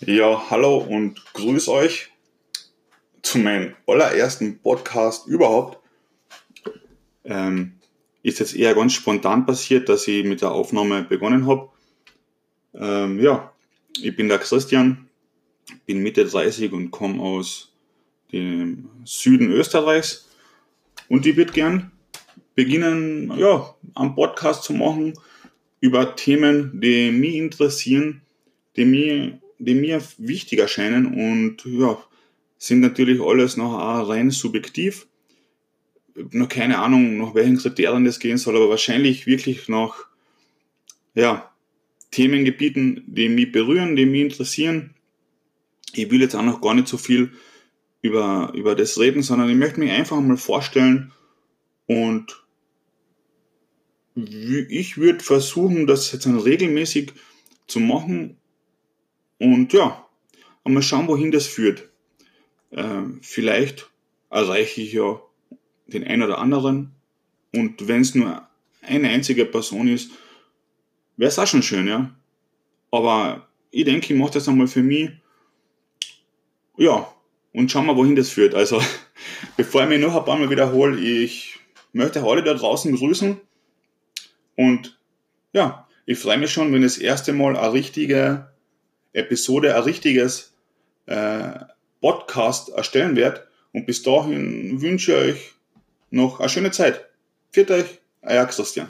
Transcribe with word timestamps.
Ja, 0.00 0.50
hallo 0.50 0.76
und 0.76 1.24
grüß 1.32 1.68
euch 1.68 2.10
zu 3.22 3.38
meinem 3.38 3.74
allerersten 3.86 4.58
Podcast 4.58 5.26
überhaupt. 5.26 5.78
Ähm, 7.24 7.72
ist 8.22 8.38
jetzt 8.38 8.54
eher 8.54 8.74
ganz 8.74 8.92
spontan 8.92 9.46
passiert, 9.46 9.88
dass 9.88 10.06
ich 10.06 10.22
mit 10.26 10.42
der 10.42 10.52
Aufnahme 10.52 11.02
begonnen 11.02 11.46
habe. 11.46 11.70
Ähm, 12.74 13.20
ja, 13.20 13.54
ich 13.98 14.14
bin 14.14 14.28
der 14.28 14.38
Christian, 14.38 15.08
bin 15.86 16.02
Mitte 16.02 16.26
30 16.26 16.72
und 16.72 16.90
komme 16.90 17.22
aus 17.22 17.72
dem 18.32 18.90
Süden 19.04 19.50
Österreichs. 19.50 20.28
Und 21.08 21.24
ich 21.24 21.38
würde 21.38 21.52
gern 21.54 21.90
beginnen, 22.54 23.32
ja, 23.38 23.74
einen 23.94 24.14
Podcast 24.14 24.62
zu 24.64 24.74
machen 24.74 25.14
über 25.80 26.16
Themen, 26.16 26.82
die 26.82 27.10
mich 27.10 27.36
interessieren, 27.36 28.20
die 28.76 28.84
mir 28.84 29.40
die 29.58 29.74
mir 29.74 30.02
wichtig 30.18 30.58
erscheinen 30.58 31.06
und 31.06 31.64
ja, 31.64 31.98
sind 32.58 32.80
natürlich 32.80 33.20
alles 33.20 33.56
noch 33.56 33.76
rein 34.08 34.30
subjektiv. 34.30 35.06
Noch 36.30 36.48
keine 36.48 36.78
Ahnung, 36.78 37.18
nach 37.18 37.34
welchen 37.34 37.58
Kriterien 37.58 38.04
das 38.04 38.18
gehen 38.18 38.38
soll, 38.38 38.56
aber 38.56 38.70
wahrscheinlich 38.70 39.26
wirklich 39.26 39.68
nach 39.68 40.06
ja, 41.14 41.50
Themengebieten, 42.10 43.04
die 43.06 43.28
mich 43.28 43.52
berühren, 43.52 43.96
die 43.96 44.06
mich 44.06 44.22
interessieren. 44.22 44.94
Ich 45.92 46.10
will 46.10 46.20
jetzt 46.20 46.34
auch 46.34 46.42
noch 46.42 46.60
gar 46.60 46.74
nicht 46.74 46.88
so 46.88 46.96
viel 46.96 47.32
über, 48.00 48.52
über 48.54 48.74
das 48.74 48.98
reden, 48.98 49.22
sondern 49.22 49.50
ich 49.50 49.56
möchte 49.56 49.80
mich 49.80 49.90
einfach 49.90 50.20
mal 50.20 50.36
vorstellen 50.36 51.12
und 51.86 52.42
ich 54.14 54.96
würde 54.96 55.22
versuchen, 55.22 55.86
das 55.86 56.10
jetzt 56.12 56.26
regelmäßig 56.26 57.12
zu 57.66 57.80
machen 57.80 58.38
und 59.38 59.72
ja, 59.72 60.06
mal 60.64 60.82
schauen, 60.82 61.08
wohin 61.08 61.30
das 61.30 61.46
führt. 61.46 61.88
Ähm, 62.72 63.20
vielleicht 63.22 63.90
erreiche 64.30 64.80
ich 64.80 64.92
ja 64.92 65.20
den 65.86 66.04
einen 66.04 66.22
oder 66.22 66.38
anderen. 66.38 66.92
Und 67.54 67.88
wenn 67.88 68.00
es 68.00 68.14
nur 68.14 68.46
eine 68.82 69.08
einzige 69.08 69.44
Person 69.44 69.88
ist, 69.88 70.10
wäre 71.16 71.28
es 71.28 71.38
auch 71.38 71.46
schon 71.46 71.62
schön, 71.62 71.86
ja. 71.86 72.14
Aber 72.90 73.48
ich 73.70 73.84
denke, 73.84 74.12
ich 74.12 74.18
mache 74.18 74.32
das 74.32 74.48
einmal 74.48 74.66
für 74.66 74.82
mich. 74.82 75.10
Ja, 76.76 77.12
und 77.52 77.70
schauen 77.70 77.86
wir, 77.86 77.96
wohin 77.96 78.16
das 78.16 78.30
führt. 78.30 78.54
Also, 78.54 78.82
bevor 79.56 79.82
ich 79.82 79.88
mich 79.88 80.00
noch 80.00 80.14
ein 80.14 80.24
paar 80.24 80.36
Mal 80.36 80.50
wiederhole, 80.50 80.98
ich 80.98 81.58
möchte 81.92 82.22
alle 82.22 82.42
da 82.42 82.54
draußen 82.54 82.94
grüßen. 82.94 83.40
Und 84.56 84.98
ja, 85.52 85.88
ich 86.04 86.18
freue 86.18 86.38
mich 86.38 86.52
schon, 86.52 86.72
wenn 86.72 86.82
das 86.82 86.98
erste 86.98 87.32
Mal 87.32 87.56
eine 87.56 87.72
richtige 87.72 88.50
Episode 89.16 89.74
ein 89.74 89.82
richtiges 89.82 90.52
äh, 91.06 91.52
Podcast 92.00 92.68
erstellen 92.68 93.16
werde. 93.16 93.46
Und 93.72 93.86
bis 93.86 94.02
dahin 94.02 94.80
wünsche 94.80 95.12
ich 95.12 95.34
euch 95.34 95.52
noch 96.10 96.40
eine 96.40 96.48
schöne 96.48 96.70
Zeit. 96.70 97.06
Viert 97.50 97.70
euch, 97.70 97.98
euer 98.22 98.44
Christian. 98.46 98.84